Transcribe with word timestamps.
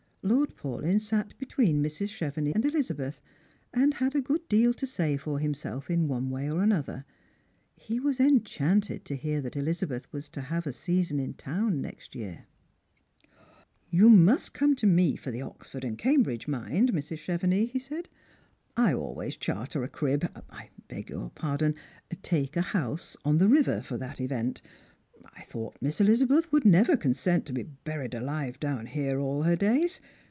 Lord 0.23 0.55
Paulyn 0.55 1.01
sat 1.01 1.35
between 1.39 1.81
Mrs. 1.81 2.09
Chevenix 2.09 2.53
and 2.53 2.63
Elizabeth, 2.63 3.19
and 3.73 3.95
had 3.95 4.13
a 4.13 4.21
good 4.21 4.47
deal 4.47 4.71
to 4.71 4.85
say 4.85 5.17
for 5.17 5.39
himself 5.39 5.89
in 5.89 6.07
one 6.07 6.29
way 6.29 6.47
or 6.47 6.61
another. 6.61 7.05
He 7.75 7.99
was 7.99 8.19
enchanted 8.19 9.03
to 9.05 9.15
hear 9.15 9.41
that 9.41 9.55
Eliza 9.55 9.87
beth 9.87 10.05
was 10.13 10.29
to 10.29 10.41
have 10.41 10.67
a 10.67 10.73
season 10.73 11.19
in 11.19 11.33
town 11.33 11.81
next 11.81 12.13
year. 12.13 12.45
Strangers 13.17 13.31
and 13.31 13.31
Pilgrims. 13.89 14.19
105" 14.19 14.19
You 14.19 14.25
must 14.35 14.53
come 14.53 14.75
to 14.75 14.85
me 14.85 15.15
for 15.15 15.31
the 15.31 15.41
Oxford 15.41 15.83
and 15.83 15.97
Cambridge, 15.97 16.47
mind. 16.47 16.93
Mrs. 16.93 17.17
Cheveuix," 17.17 17.69
he 17.71 17.79
said." 17.79 18.07
I 18.77 18.93
always 18.93 19.35
charter 19.37 19.81
a 19.83 19.87
crib— 19.89 20.31
I 20.51 20.69
beg 20.87 21.09
your 21.09 21.31
Sardou— 21.31 21.75
take 22.21 22.55
a 22.55 22.61
house 22.61 23.17
on 23.25 23.39
the 23.39 23.47
river 23.47 23.81
for 23.81 23.97
that 23.97 24.21
event. 24.21 24.61
I 25.35 25.43
thought 25.43 25.79
[is3 25.81 26.07
EHzabeth 26.17 26.51
would 26.51 26.65
never 26.65 26.97
consent 26.97 27.45
to 27.45 27.53
be 27.53 27.61
buried 27.63 28.15
alive 28.15 28.59
down 28.59 28.87
here 28.87 29.19
all 29.19 29.43
her 29.43 29.55
days. 29.55 30.01